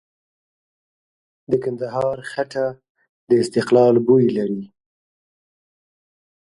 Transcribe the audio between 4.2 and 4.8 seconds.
لري.